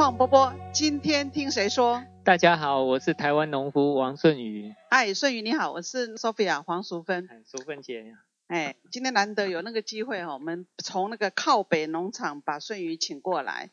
[0.00, 2.02] 创波波，今天听谁说？
[2.24, 4.74] 大家好，我是台湾农夫王顺宇。
[4.88, 7.28] 嗨，顺宇你好，我是 Sophia 黄淑芬。
[7.30, 13.72] 哎，淑芬姐，哎，今天难得有那个机会哈，我们从那个靠北农场把顺宇请过来。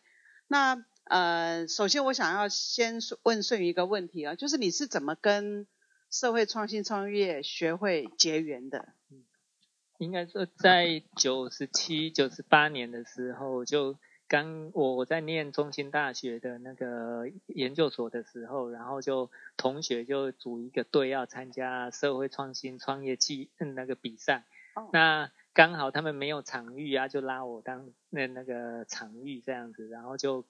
[0.50, 5.66] 那呃，首先我想要先问顺宇一个问题啊，就是你是怎么跟
[6.12, 8.90] 社会创新创业学会结缘的？
[9.98, 13.96] 应该说在九十七、九十八年的时候就。
[14.28, 24.44] 刚我我在念中心大学的那个研究所的时候，然后就同学就组一个队要参加社会创新创业季那个比赛，
[24.92, 30.44] 那刚好他们没有场域啊，就拉我当那那个场域这样子，然后就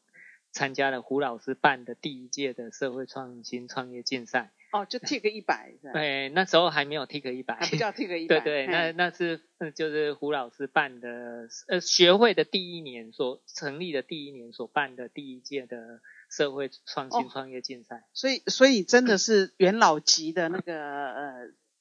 [0.52, 4.52] 参加了胡老师办的第一届的社会创新创业竞赛。
[4.72, 9.42] 哦，就 T 个一百，对，那时候还没有 T 个一百，还不叫 T 个 一百，对对，那那是
[9.74, 21.34] 就是胡老师办的，呃，学会的第一年所成立的第一年所办的第一届的社会创新创业竞赛，所以所以真的是元老级的那个呃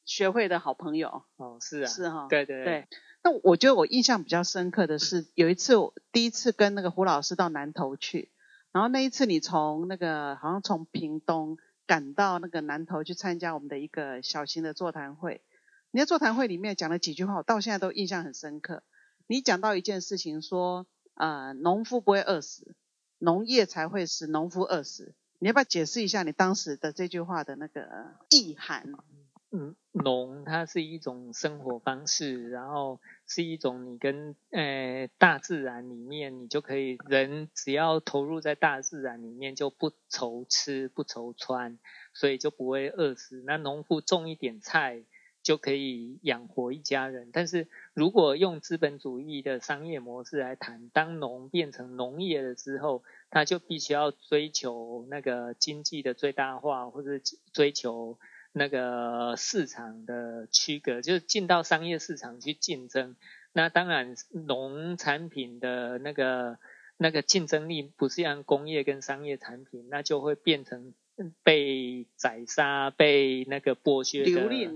[0.04, 2.86] 学会的好朋友，哦，是啊，是哈，对对对，
[3.24, 8.30] 那我觉得我印象比较深刻的是有一次我第一次跟那个胡老师到南投去，
[8.70, 11.58] 然后那一次你从那个好像从屏东。
[11.86, 15.42] 赶到那个南头去参加我们的一个小型的座谈会，
[15.90, 18.82] 你在座谈会里面讲了几句话，我到现在都印象很深刻。
[19.26, 22.74] 你讲到一件事情，说呃农夫不会饿死，
[23.18, 25.14] 农业才会使农夫饿死。
[25.38, 28.92] 你要不要解释一下你当时的这句话的那个意涵？
[29.52, 41.78] 嗯，农它是一种生活方式，然后是一种你跟呃大自然里面，你就可以人只要投入在大自然里面，就不愁吃不愁穿，
[42.12, 43.40] 所以就不会饿死。
[43.46, 45.04] 那农夫种一点菜
[45.44, 47.30] 就可以养活一家人。
[47.32, 57.20] 但是如果用资本主义的商业模式来谈，当农变成农业了之后，他就必须要追求那个经济的最大化，或者
[57.52, 58.18] 追求。
[58.58, 63.14] 那个市场的区隔，就是进到商业市场去竞争。
[63.52, 66.56] 那当然，农产品的那个
[66.96, 70.94] 那个竞争力不是像工业跟商业产品，那就会变成
[71.42, 74.24] 被宰杀、被那个剥削的。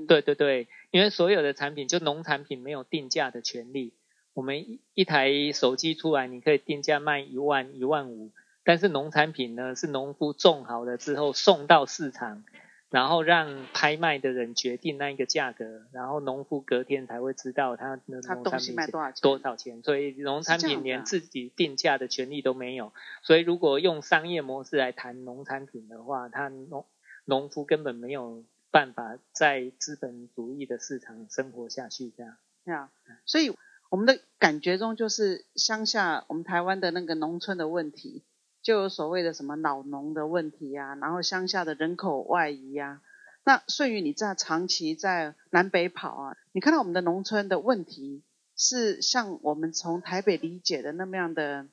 [0.07, 3.95] 对对对，因为所有的产品，就农产品没有定价的权利。
[4.35, 8.31] 我们一一台手机出来，你可以定价卖一万、一万五，
[8.63, 12.45] 但是农产品呢，是农夫种好了之后送到市场。
[12.91, 18.77] 然后让拍卖的人决定那一个价格，然后农夫隔天才会知道他的农产品
[19.23, 19.81] 多少钱。
[19.83, 22.93] 所以农产品连自己定价的权利都没有。
[23.23, 26.85] 所以如果用商业模式来谈农产品的话，他农
[27.25, 28.43] 农夫根本没有
[28.73, 32.11] 办法在资本主义的市场生活下去。
[32.11, 32.91] 这样，对啊。
[33.25, 33.57] 所以
[33.89, 38.25] 我们的感觉中就是乡下，我们台湾的那个农村的问题。
[38.63, 43.01] 就有所谓的什么老农的问题呀，然后乡下的人口外移呀。
[43.45, 48.23] 那顺宇你在长期在南北跑啊，你看到我们的农村的问题
[48.55, 51.67] 是像我们从台北理解的那么样的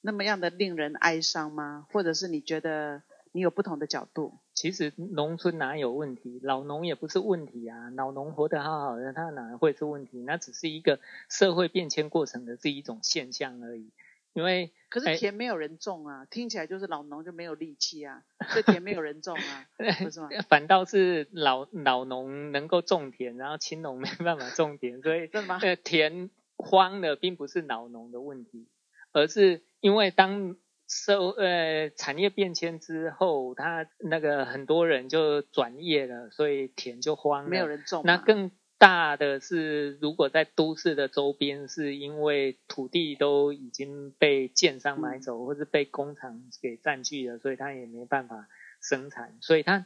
[0.00, 1.86] 那么样的令人哀伤吗？
[1.92, 4.34] 或者是你觉得你有不同的角度？
[4.52, 6.40] 其实农村哪有问题？
[6.42, 10.22] 老农也不是问题啊，老农活得好好的，他哪会是问题？
[10.22, 13.90] 那只是一个社会变迁过程的这一种现象而已。
[14.32, 19.64] 因为可是田没有人种啊，听起来就是老农就没有力气啊，这田没有人种啊，
[20.04, 20.28] 不是吗？
[20.48, 25.60] 反倒是老老农能够种田，然后青农没办法种田，所以 真的吗？
[25.84, 28.66] 田荒的并不是老农的问题，
[29.12, 30.56] 而是因为当
[30.88, 38.50] 收呃产业变迁之后，他那个很多人就转业了，所以田就荒了，没有人种，那更。
[38.80, 48.48] 大的是，如果在都市的周边，是因为土地都已经被建商买走，或是被工厂给占据了，所以他也没办法
[48.80, 49.84] 生产，所以他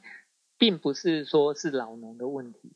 [0.59, 2.71] 并不是说是老农的问题。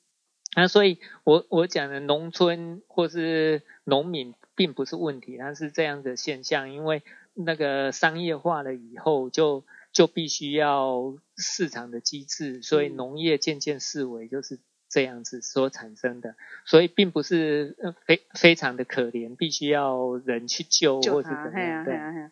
[0.56, 14.58] 那所以我我讲的农村或是农民并不是问题，它是这样的现象，因为那个商业化了以后，就就必须要市场的机制，所以农业渐渐视为就是。
[14.88, 17.76] 这样子所产生的，所以并不是
[18.06, 21.84] 非非常的可怜，必须要人去救或是怎么样。
[21.84, 22.30] 对啊，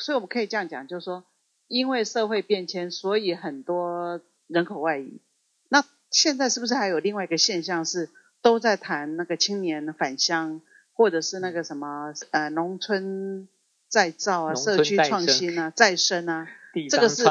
[0.00, 1.24] 所以我们可以这样讲，就是说，
[1.68, 5.20] 因为社会变迁，所以很多人口外移。
[5.68, 8.08] 那现在是不是还有另外一个现象是，
[8.40, 10.62] 都在谈那个青年返乡，
[10.94, 13.48] 或者是那个什么呃农村
[13.88, 16.48] 再造啊、社区创新啊、再生啊？
[16.88, 17.24] 这个是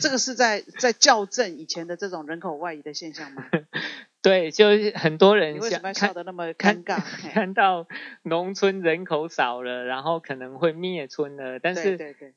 [0.00, 3.44] 这个是在在校正以前的这种人口外移的现象吗？
[4.22, 7.00] 对，就是很多人想笑得那么尴尬，
[7.32, 7.86] 看到
[8.22, 11.58] 农村人口少了，然后可能会灭村了。
[11.60, 11.96] 但是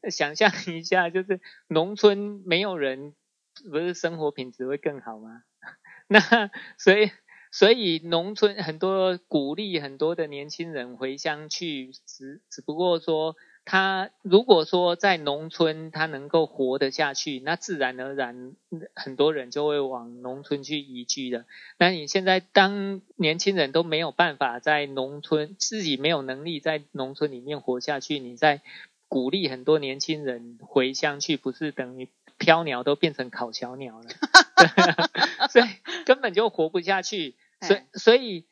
[0.09, 3.13] 想象一下，就是农村没有人，
[3.71, 5.43] 不是生活品质会更好吗？
[6.07, 6.19] 那
[6.77, 7.11] 所以
[7.51, 13.35] 所以农村很多鼓励很多的年轻人回乡去，只只不过说。
[13.71, 18.53] 他如果说在农村他能够活得下去，那自然而然
[18.95, 21.45] 很多人就会往农村去移居的。
[21.77, 28.61] 那你现在当年轻人都没有办法在农村，自己没有能力在农村里面活下去，你在
[29.07, 34.07] 鼓励很多年轻人回乡去，不是等于飘鸟都变成烤小鸟了？
[35.47, 35.65] 所以
[36.05, 37.35] 根本就活不下去。
[37.61, 38.45] 所以所以。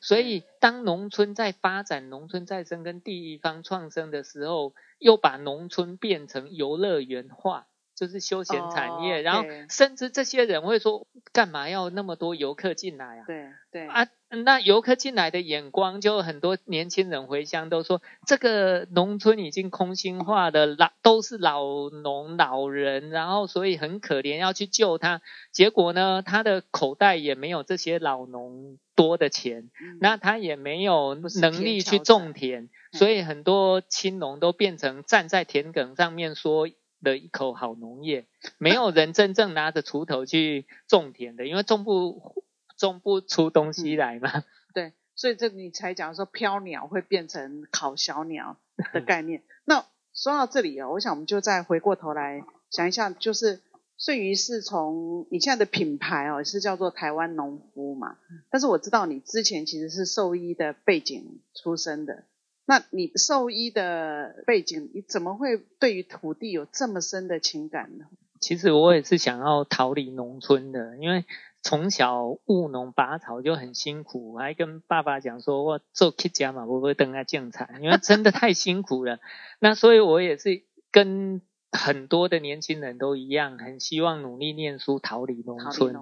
[0.00, 7.66] 所以，当农村在发展、农村再生跟地方创生的时候，又把农村变成游乐园化。
[7.96, 13.24] 就是休闲产业，然后甚至这些人会说，干嘛要那么多游客进来啊？
[13.24, 25.22] 对对啊，那游客进来的眼光，就很多年轻人回乡都说，这个农村已经空心化的老都是老农老人，然后所以很可怜，要去救他。
[25.52, 29.70] 结果呢，他的口袋也没有这些老农多的钱，
[30.00, 36.68] 那他也没有能力去种田，所以很多青农都变成站在田埂上面说。
[37.02, 38.24] 的一口好农业，
[38.56, 44.44] 没有人真正拿着锄头去种田的，因为种不种不出东西来嘛。
[44.74, 48.56] 对，所以这你才讲说飘鸟会变成烤小鸟
[48.92, 49.42] 的概念。
[49.64, 53.62] 那说到这里啊，我想我们就再回过头来想一下，就是
[53.96, 58.18] 顺鱼是从你现在的品牌哦，是叫做台湾农夫嘛，
[58.50, 62.24] 但是我知道你之前其实是兽医的背景出身的。
[62.66, 68.06] 那你兽医的背景，你怎么会对于土地有这么深的情感呢？
[68.40, 71.24] 其实我也是想要逃离农村的，因为
[71.64, 79.18] 从小务农拔草就很辛苦，还跟爸爸讲说，我做客家嘛，我会等他种菜，因为真的太辛苦了。
[79.58, 80.62] 那所以我也是
[80.92, 81.42] 跟。
[81.76, 85.92] 很多的年轻人都一样，很希望努力念书，逃离农村。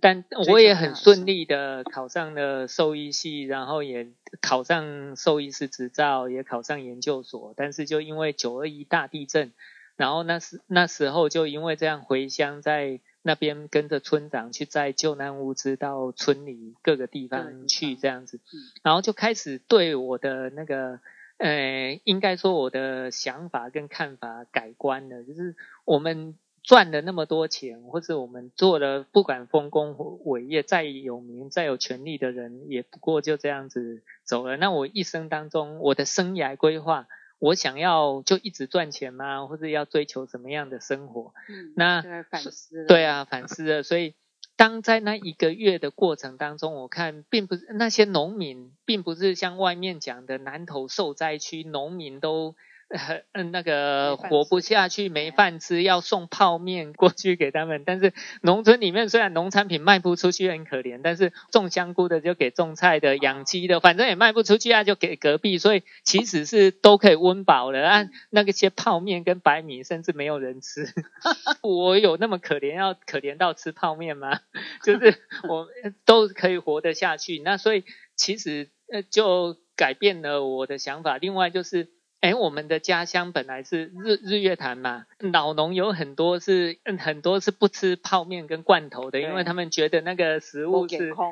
[0.00, 4.06] 但我也很顺利的考上了兽医系，然后也
[4.40, 7.54] 考上兽医师执照，也考上研究所。
[7.56, 9.52] 但是就因为九二一大地震，
[9.96, 18.40] 然后那时那时候就因为这样回乡，在那边跟着村长去载救难物资到村里各个地方去这样子，
[18.82, 21.00] 然后就开始对我的那个。
[21.42, 25.56] 呃，应该说我的想法跟看法改观了，就是
[25.86, 34.58] 我们赚了那么多钱，或者我们做了不管丰功伟业，再有名、再有权力的人，也不过就这样子走了。
[34.58, 37.08] 那我一生当中，我的生涯规划，
[37.40, 39.46] 我想要就一直赚钱吗？
[39.48, 41.34] 或者要追求什么样的生活？
[41.48, 44.14] 嗯，那反思，对啊，反思了，所以。
[44.56, 52.56] 当在那一个月的过程当中，我看并不是那些农民，并不是像外面讲的南投受灾区农民都。
[53.32, 57.84] 嗯，那个活不下去，没饭吃，要送泡面过去给他们。
[57.86, 58.12] 但是
[58.42, 65.56] 农村里面虽然农产品卖不出去，很可怜，但是种香菇的就给种菜的，养鸡的，反正也卖不出去啊，就给隔壁。
[65.58, 67.80] 所以其实是都可以温饱的。
[67.88, 70.88] 按那个些泡面跟白米，甚至没有人吃。
[71.62, 74.40] 我有那么可怜，要可怜到吃泡面吗？
[74.84, 75.14] 就是
[75.48, 75.68] 我
[76.04, 77.38] 都可以活得下去。
[77.38, 77.84] 那所以
[78.16, 81.18] 其实呃，就改变了我的想法。
[81.18, 81.88] 另外就是。
[82.20, 91.24] 哎，我们的家乡本来是日日月潭嘛，老农有很多是很多是不吃泡面跟罐头的，因为他们觉得那个食物是不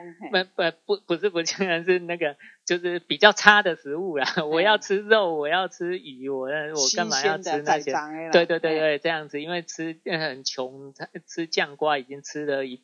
[0.55, 4.27] 不不不是不竟然是那个就是比较差的食物啦。
[4.51, 7.93] 我要吃肉，我要吃鱼，我我干嘛要吃那些？
[8.33, 10.95] 对对对对，这样子，因为吃很穷，
[11.27, 12.81] 吃酱瓜已经吃了一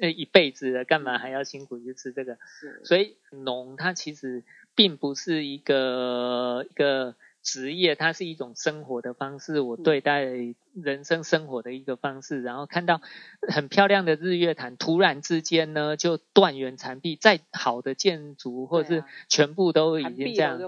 [0.00, 2.38] 一辈子了，干嘛还要辛苦去吃这个？
[2.82, 4.42] 所以农它其实
[4.74, 7.14] 并不是一个一个。
[7.42, 10.22] 职业，它是一种生活的方式，我对待
[10.74, 12.40] 人生生活的一个方式。
[12.42, 13.00] 然后看到
[13.48, 20.58] 很漂亮的日月潭，突然之间呢就断垣残壁，再好的建筑或者是全部都已经这样，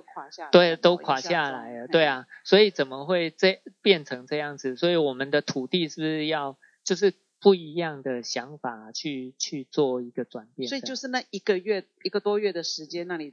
[0.50, 1.86] 对，都垮下来了。
[1.86, 4.74] 对啊，所以怎么会这变成这样子？
[4.76, 10.68] 所以我们的土地是不是要就是不一样的想法去去做一个转变。
[10.68, 13.32] 所以就是那一个月一个多月的时间，那你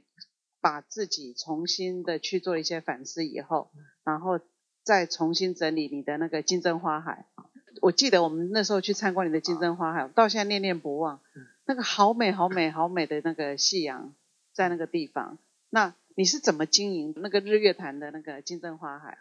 [0.62, 3.70] 把自己重新的去做一些反思以后，
[4.04, 4.40] 然后
[4.82, 7.26] 再重新整理你的那个金针花海。
[7.82, 11.20] 我记得我们那时候去参观你的金针花海，到现在念念不忘。
[11.66, 14.14] 那个好美好美好美的那个夕阳
[14.52, 15.36] 在那个地方。
[15.68, 19.18] 那你是怎么经营那个日月潭的那个金针花海？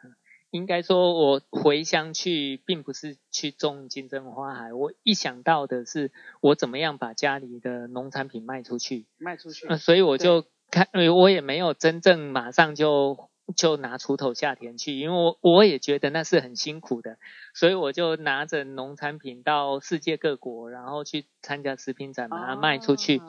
[0.52, 4.74] 应该说，我回乡去，并不是去种金针花海。
[4.74, 9.78] 我一想到的是，我怎么样把家里的农产品卖出去，卖出去。
[9.78, 17.18] 所以我就看，我也没有真正马上就就拿锄头下田去，因为我我也觉得那是很辛苦的，
[17.54, 23.22] 所以我就拿着农产品到世界各国，然后去参加食品展，把它卖出去。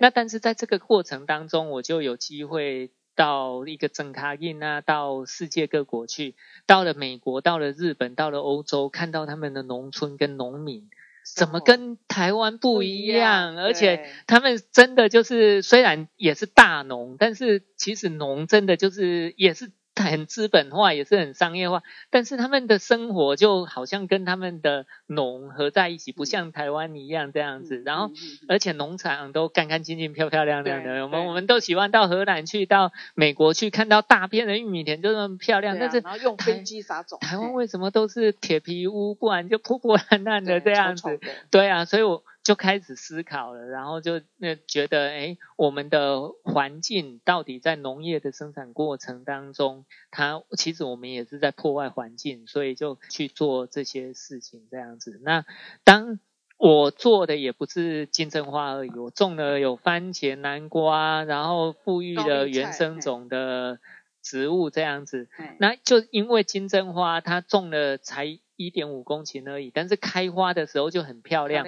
[0.00, 2.90] 那但是在这个过程当中，我就有机会。
[3.18, 6.36] 到一个整卡印啊，到世界各国去，
[6.66, 10.88] 到了美国，到了日本，到了欧洲，看到他们的农村跟农民
[11.34, 19.72] 怎么跟台湾不一样，而且他们真的就是虽然也是大农，但是其实农真的就是也是。
[20.04, 27.82] 很资本化，也是很商业化，但是他们的生活就好像跟他们的农合在一起，不像台湾一样这样子。
[27.84, 28.10] 然后，
[28.48, 31.02] 而且农场都干干净净、漂漂亮亮的。
[31.04, 35.78] 我们我们都喜欢到荷兰去，到美国去，看到大片的玉米田就那么漂亮。
[35.78, 37.18] 但是，然后用飞机撒种。
[37.20, 41.20] 台湾为什么都是铁皮屋，不然就破破烂烂的这样子？
[41.50, 42.22] 对啊，所以我。
[42.48, 55.20] 就开始思考了，然后就那觉得，哎，我们的环境到底在农业的生产过程当中，它其实我们也是在破坏环境，所以就去做这些事情这样子。
[55.22, 55.44] 那
[55.84, 56.20] 当
[56.56, 63.78] 我做的也不是金针花而已，我种了有番茄、南瓜，然后富裕的原生种的
[64.22, 65.28] 植物这样子。
[65.58, 68.38] 那就因为金针花，它种了才。
[68.58, 71.64] 一点五公顷而已，但是开花的时候就很漂亮。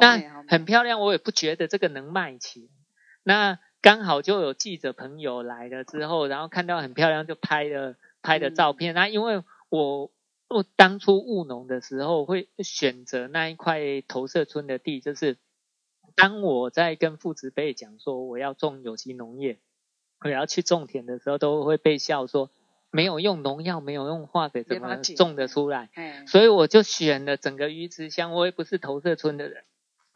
[0.00, 0.18] 那
[0.48, 2.62] 很漂亮，我也不觉得这个能卖钱。
[3.22, 8.94] 那刚好就有记者朋友来了之后，然后看到很漂亮，就拍了拍的照片。
[8.94, 10.10] 那因为我
[10.48, 15.36] 我当初务农的时候，会选择那一块投射村的地，就是
[16.16, 19.58] 当我在跟父子辈讲说我要种有机农业，
[20.24, 22.50] 我要去种田的时候，都会被笑说。
[22.90, 25.90] 没有用农药，没有用化肥，怎么种得出来？
[26.26, 28.32] 所以我就选了整个鱼池乡。
[28.32, 29.64] 我也不是投射村的人，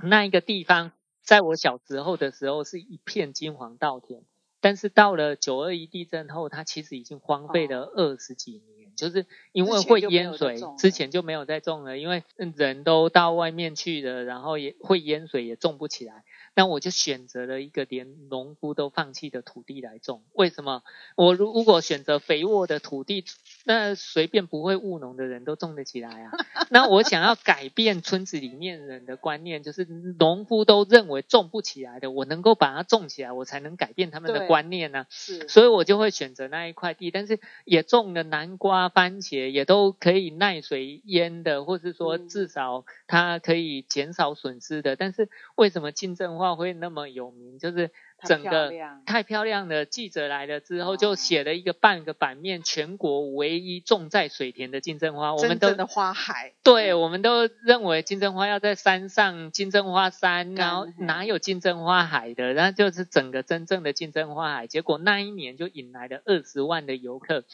[0.02, 4.22] 那一个地方，在我小时候的时候是一片金黄稻田，
[4.60, 12.24] 但是到了九二一地震后，它其实已经荒废了二十几年，就是因为会淹水，之前就没有再种了，因为
[12.56, 16.24] 人都到外面去了，然后也会淹水，也种不起来。
[16.54, 20.22] 那我就选择了一个连农夫都放弃的土地来种。
[20.32, 20.82] 为什么？
[21.16, 23.24] 我如如果选择肥沃的土地，
[23.64, 26.32] 那随便不会务农的人都种得起来啊。
[26.70, 29.84] 那我想要改变村子里面人的观念，就是
[30.18, 35.06] 农夫都认为种不起来的，我能够把它种起来，我才能改变他们的观念呢。
[35.10, 44.94] 是，所以我就会选择那一块地，但是也种了南瓜、番茄，也都可以耐水淹的，或是说至少它可以减少损失的。
[44.94, 46.38] 但是为什么竞争？
[46.56, 47.90] 会那么有名，就是
[48.26, 48.70] 整个
[49.06, 55.34] 太漂亮的记者来了之后，就写了一个半个版面，全国唯一种在水田的金针花。
[55.34, 62.52] 我们的花海，对，我们都认为金针花要在山上，金针花山，然后哪有金针花海的？
[62.52, 64.66] 然后就是整个真正的金针花海。
[64.66, 67.44] 结果那一年就引来了二十万的游客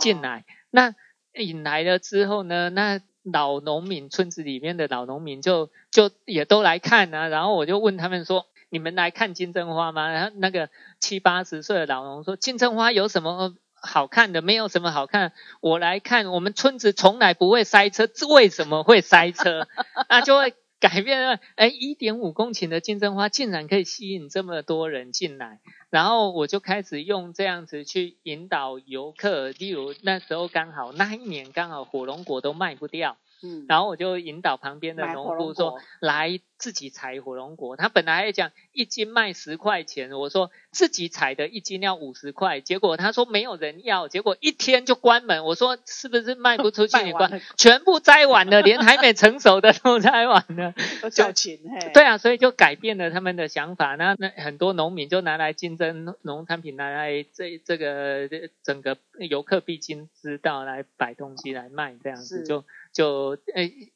[0.00, 0.44] 进来。
[0.70, 0.94] 那
[1.34, 2.70] 引来了之后呢？
[2.70, 14.42] 那老农民村子里面的老农民就就也都来看啊，然后我就问他们说：“你们来看金针花吗？”然后那个七八十岁的老农说：“金针花有什么好看的？
[14.42, 15.32] 没有什么好看。
[15.60, 19.68] 我来看，我们村子从来不会塞车，为什么会塞车？
[20.08, 21.38] 那就会改变了。
[21.54, 25.60] 哎，一点五公顷的金针花竟然可以吸引这么多人进来。
[25.90, 36.40] 然后我就开始用这样子去引导游客，例如那时候刚好那一年刚好火龙果都卖不掉，嗯，然后我就引导旁边的农夫说来。
[36.62, 45.44] 自己采火龙果，他本来还讲一斤卖十块钱，我说自己采的一斤要五十块，结果他说没有人要，结果一天就关门。
[45.44, 46.96] 我说是不是卖不出去？
[47.02, 50.72] 你关，全部摘完了，连还没成熟的都摘完了，
[51.02, 51.90] 都交钱嘿。
[51.92, 53.96] 对啊，所以就改变了他们的想法。
[53.96, 58.28] 那那很多农民就拿来竞争农产品，拿来这这个
[58.62, 63.92] 整个游客必经之道来摆东西来卖，这样子就就诶。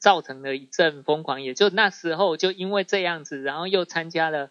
[0.00, 1.42] 造成了一阵疯狂。
[1.42, 4.50] 也就那时候，就因为这样子，然后又参加了，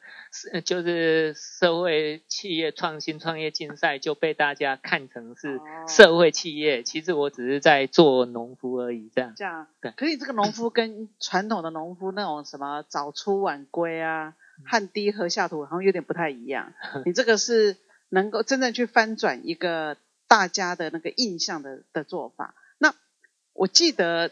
[0.64, 6.84] 就是社会企业创新创业竞赛，就被大家看成是社会企业。
[6.84, 9.34] 其实我只是在做农夫而已，这样。
[9.36, 9.68] 这样。
[9.82, 9.92] 对。
[9.98, 16.74] 可是这个农夫跟传统的农夫那种什么早出晚归啊，汗滴禾下土，好像有点不太一样。
[17.06, 17.76] 你这个是
[18.10, 19.98] 能够真正去翻转一个
[20.28, 22.54] 大家的那个印象的的做法。
[23.54, 24.32] 我记得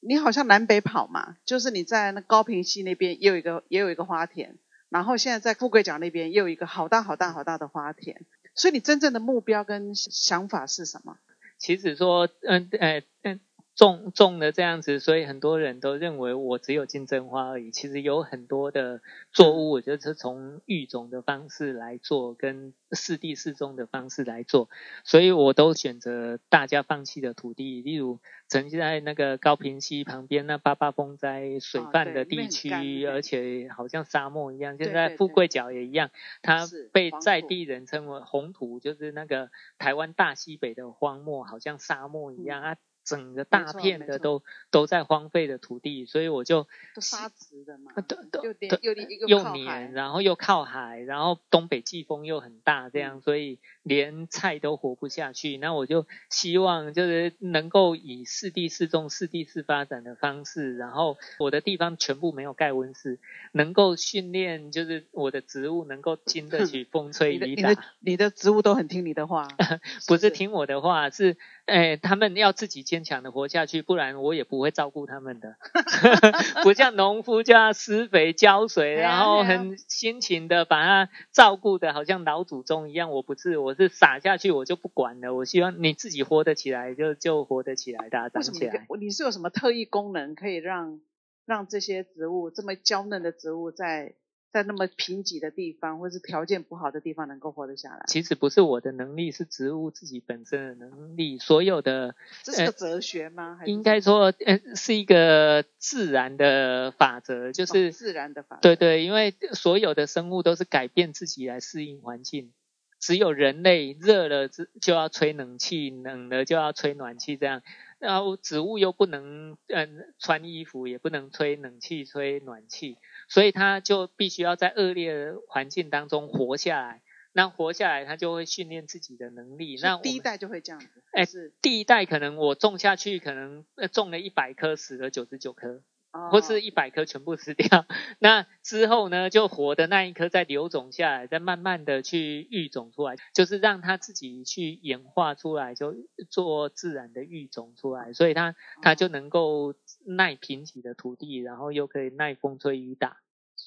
[0.00, 4.56] 你好像南北跑嘛，就是你在那高平溪那边也有一个也有一个花田，
[4.88, 8.20] 然后现在在富贵角那边也有一个好大好大好大的花田。
[8.54, 11.18] 所以你真正的目标跟想法是什么？
[11.58, 13.40] 其实说，嗯，呃，嗯。
[13.74, 17.70] 种种的这样子，所以很多人都认为我只有金针花而已。
[17.72, 19.00] 其实有很多的
[19.32, 24.68] 作物，我觉得是从育种的方式来做，跟适地适种的方式来做，
[25.02, 34.76] 所以我都选择大家放弃的土地，例如曾经在那个高平溪旁边那八八风灾水泛的地区，而且好像沙漠一样。
[34.78, 36.10] 现在富贵角也一样，
[36.42, 42.76] 它被在地人称为红土，就是那个台湾大西北的荒漠，好像沙漠一样啊。
[43.04, 55.56] 整个大片的都都在荒废的土地，所以我就都沙质的嘛，都都又又又黏，然后又靠海，然后东北季风又很大，这样所以连菜都活不下去。
[55.58, 63.18] 那我就希望就是能够以四地四种、四地四发展的方式，然后我的地方全部没有盖温室，
[63.52, 67.68] 能够训练就是我的植物能够经得起风 吹雨打。
[67.70, 69.48] 你的你的植物都很听你的话，
[70.08, 72.84] 不是听我的话，是哎他们要自己。
[72.84, 75.56] 坚强的活下去，不然我也不会照顾他们的。
[76.62, 83.10] 不像农夫就要施肥浇水，然后很辛勤的把它照顾的，好像老祖宗一样。
[83.10, 85.34] 我不是，我是撒下去我就不管了。
[85.34, 88.86] 我希望你自己活得起来，就就活得起来，大家长起来。
[89.00, 91.00] 你是有什么特异功能，可以让
[91.46, 94.14] 让这些植物这么娇嫩的植物在？
[94.54, 98.04] 在那么贫瘠的地方，或是条件不好的地方，能够活得下来。
[98.06, 101.38] 其实不是我的能力，是植物自己本身的能力。
[101.38, 103.56] 所有的这是个哲学吗？
[103.58, 108.60] 还是应该说，呃，是一个自然的法则，就是自然的法。
[108.62, 112.52] 对对，因为所有的生物都是改变自己来适应环境，
[113.00, 117.60] 只有人类热了就就要吹冷气，冷了就要吹暖气，这样。
[117.98, 122.98] 然后植物又不能嗯穿衣服，也不能吹冷气、吹暖气。
[123.34, 127.02] 所以它就必须要在恶劣的环境当中活下来。
[127.32, 129.76] 那活下来，它就会训练自己的能力。
[129.82, 130.86] 那第一代就会这样子。
[131.10, 135.82] 哎，是第一代可能我种下去，可能种了一百棵，死了九十九棵，
[136.30, 137.86] 或是一百棵全部死掉。
[138.20, 145.92] 那之后呢，就活的那一颗再留种下来，再慢慢的去育种出来，就是让它自己去演化出来，就
[146.30, 148.12] 做自然的育种出来。
[148.12, 149.74] 所以它它就能够
[150.06, 153.16] 耐贫瘠的土地，然后又可以耐风吹雨打。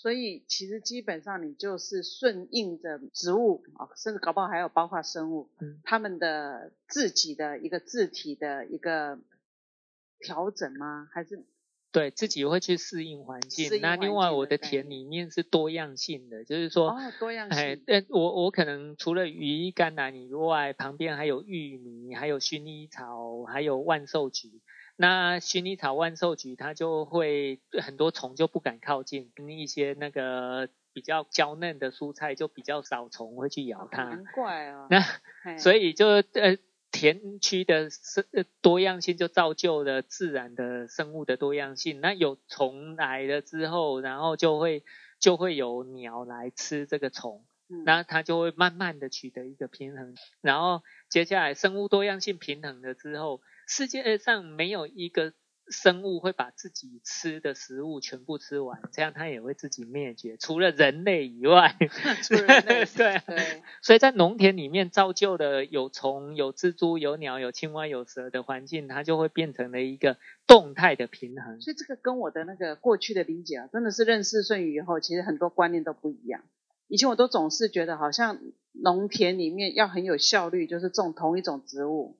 [0.07, 9.19] 所以其实基本上你就是顺应着植物啊，甚至搞不好还有包括生物，嗯，他们的自己的一个自体的一个
[10.21, 11.09] 调整吗？
[11.11, 11.43] 还是
[11.91, 13.81] 对自己会去适应环境？
[13.81, 17.83] 那另外我的田里面是多样性的，就是说哦多样性。
[17.87, 24.61] 哎，我我可能除了鱼甘蓝以外，旁边还有玉米，还有薰衣草，还有万寿菊。
[24.99, 34.05] 那薰衣草、万寿菊，它就会很多虫就不敢靠近，跟一些那个比较娇嫩的蔬菜就比较少虫会去咬它。
[34.05, 34.87] 难怪啊！
[34.89, 36.57] 那所以就呃
[36.91, 38.25] 田区的生
[38.61, 42.01] 多样性就造就了自然的生物的多样性。
[42.01, 44.83] 那有虫来了之后，然后就会
[45.19, 47.45] 就会有鸟来吃这个虫，
[47.85, 50.15] 那它就会慢慢的取得一个平衡。
[50.41, 53.41] 然后接下来生物多样性平衡了之后。
[53.69, 55.33] 世界上没有一个
[55.69, 60.37] 生物会把自己吃的食物全部吃完，这样它也会自己灭绝。
[60.37, 61.75] 除了人类以外，
[62.23, 63.61] 除了人类，对对。
[63.81, 70.15] 所以在农田里面造就的有虫、有蜘蛛、有鸟、有青蛙、有蛇的环境，它就会变成了一个
[70.47, 71.59] 动态的平衡。
[71.59, 76.41] 所以这个跟我的那个过去的理解啊，真的是认识顺宇以后，其实很多观念都不一样。
[76.87, 78.37] 以前我都总是觉得，好像
[78.71, 82.17] 农田里面要很有效率，就是种同一种植物。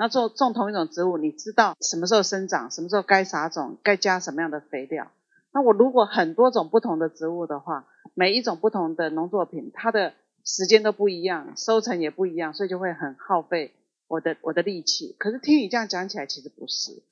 [0.00, 5.10] 那种种同一种植物，你知道什么时候生长，什么时候该撒种，该加什么样的肥料。
[5.52, 10.12] 那我如果很多种不同的植物的话，每一种不同的农作品，它的
[10.44, 13.72] 时间都不一样，收成也不一样，所以就会很耗费
[14.06, 15.16] 我的我的力气。
[15.18, 17.02] 可是听你这样讲起来，其实不是。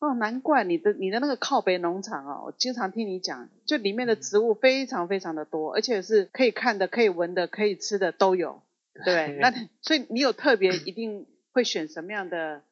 [0.00, 8.62] 那哦，难怪你的你的那个靠北农场哦，我经常听你讲，就里面的植物非常非常的多，而且是可以看的、可以闻的、可以吃的都有。
[9.04, 12.62] 对，那所以你有特别一定会选什么样的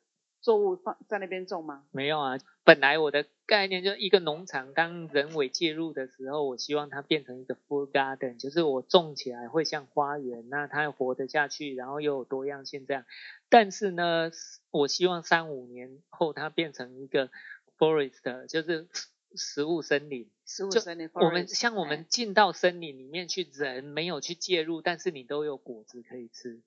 [0.45, 1.87] 作物放在那边种吗？
[1.91, 13.07] 没有啊，本来我的概念就是一个农场，当人为介入的时候，我希望它变成一个 full garden，就是我种起来会像花园，那它活得下去，然后又有多样性这样。
[13.49, 14.31] 但是呢，
[14.71, 17.31] 我希望三五年后它变成一个
[17.79, 18.87] forest，就是
[19.35, 20.31] 食物森林。
[20.45, 26.61] 食物森林，我们像我们进到森林里面去，人没有去介入，但是你都有果子可以吃。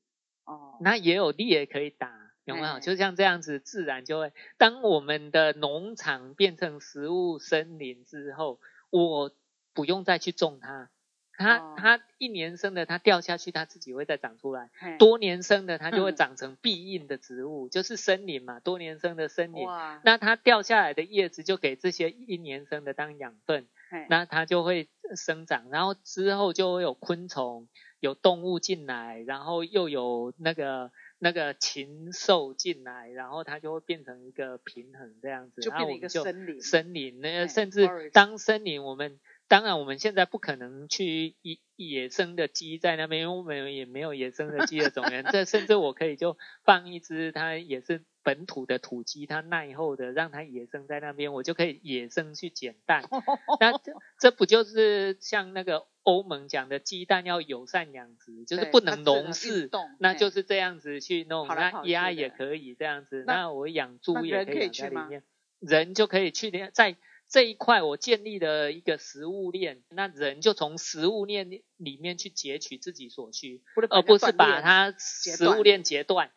[0.46, 2.32] 哦，那也有猎可以打。
[2.48, 2.80] 有没有？
[2.80, 4.32] 就像这样子，自然就会。
[4.58, 9.34] 当我们的农场变成食物森林之后，我
[9.74, 10.90] 不用再去种它，
[11.38, 14.70] 它它一年生的，它掉下去，它自己会再长出来。
[14.98, 18.62] 多年生的，它就会长成必应的植物，就是森林嘛。
[18.62, 19.68] 多年生的森林，
[20.04, 23.68] 那它掉下来的叶子就给这些一年生的当养分，
[24.08, 27.68] 那它就会生长，然后之后就会有昆虫、
[28.00, 30.94] 有动物进来，然后又有那个。
[31.20, 36.62] 那个禽兽进来，然后它就会变成一个平衡这样子，就变成一个森林。
[36.62, 45.24] 森林，那甚至当森林，我们当然我们现在不可能去野野生的鸡在那边，因为我们也没有野生的鸡的种源。
[45.32, 53.04] 这甚至我可以就放一只，它也是本土的土鸡，它耐候的，让它野生在那边，我就可以野生去捡蛋。
[53.62, 55.88] 那这这不就是像那个？
[56.08, 61.46] 欧盟讲的鸡蛋要友善养殖，就是不能笼式，那就是这样子去弄。
[61.50, 65.24] 那鸭也可以这样子，那我养猪也可以养在里面，
[65.60, 66.96] 人就可以去在
[67.28, 76.32] 这一块我建立了一个食物链，那人就从食物链里面去截取自己所需，而不是把它食物链截断。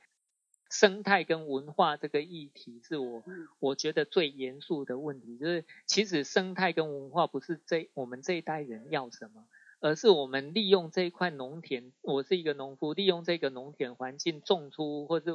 [0.70, 3.22] 生态跟文化这个议题是我
[3.58, 9.44] 我觉得最严肃的问题，就是其实生态跟文化不是这我们这一代人要什么。
[9.82, 15.30] 而是我们利用这一块农田，我是一个农夫，利用这个农田环境种出，或是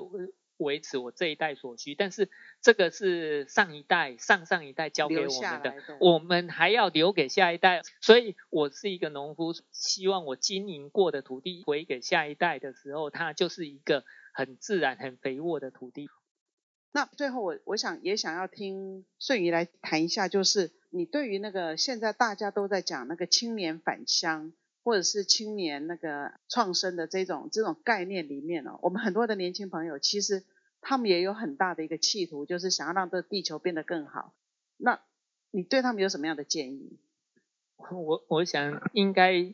[0.57, 1.95] 维持我这一代所需。
[1.95, 2.29] 但是
[2.61, 7.81] 这个是上一代、上上一代交给我们的，我们还要留给下一代。
[8.01, 16.09] 所以我是一个农夫，希望我经营过的土地回给下一代的时候，它就是一个很自然、很肥沃的土地。
[16.91, 30.43] 那最后我我想也想要听顺宇来谈一下，就是你对于那个现在大家都在讲那个青年返乡，或者是青年那个创生的这种这种概念里面哦，我们很多的年轻朋友其实
[30.81, 34.33] 他们也有很大的一个企图，就是想要让这个地球变得更好。
[34.77, 35.01] 那
[35.51, 36.99] 你对他们有什么样的建议？
[37.77, 39.53] 我我想应该。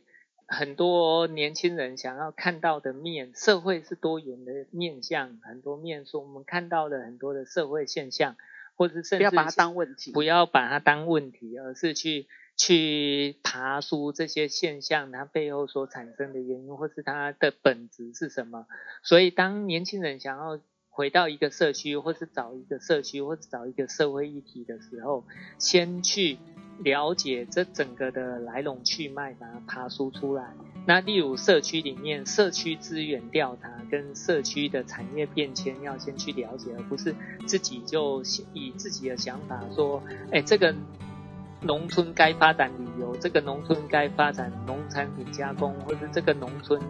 [0.52, 8.36] 很多年轻人想要看到的面，社会是多元的面相，很多面说我们看到的很多的社会现象，
[8.76, 18.66] 或者甚至不要把它当问题，不要把它当问题，而是去去爬出这些现象，它背后所产生的原因，或是它的本质是什么。
[19.02, 20.60] 所以，当年轻人想要
[20.92, 25.24] 回到一个社区，或是找一个社区，或者找一个社会议题的时候，
[25.58, 26.38] 先去。
[26.78, 30.52] 了解这整个的来龙去脉，把它爬梳出来。
[30.86, 37.14] 那例如社区里面社区资源调查跟社区的产业变迁，要先去了解，而不是
[37.46, 40.02] 自己就以自己的想法说，
[40.32, 40.74] 哎，这个
[41.60, 46.80] 农村该发展旅游，这个农村该发展农产品加工，或者这个农村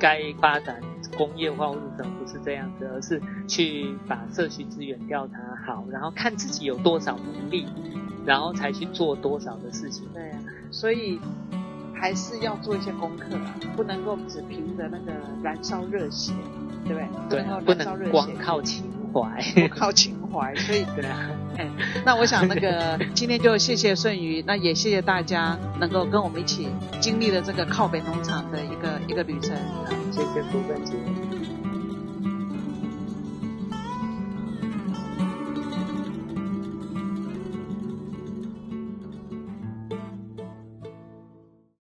[0.00, 0.80] 该发展
[1.16, 5.34] 工业化或者什么，不是这样子，而是去把社区资源调查
[5.66, 7.66] 好，然后看自己有多少能力。
[8.26, 10.04] 然后才去做多少的事情？
[10.12, 10.38] 对啊，
[10.72, 11.20] 所以
[11.94, 13.28] 还是要做一些功课，
[13.76, 15.12] 不能够只凭着那个
[15.44, 16.32] 燃烧热血，
[16.84, 17.44] 对不对？
[17.44, 18.82] 对，不能光靠情
[19.14, 20.54] 怀，靠情怀。
[20.56, 21.68] 所以，对啊， 哎，
[22.04, 26.68] 那我想那个 今天就谢谢顺宇，那也谢谢大家能够跟我们一起
[27.00, 29.56] 经历了这个靠北农场的一个一个旅程。
[30.12, 31.25] 谢谢苏芬姐。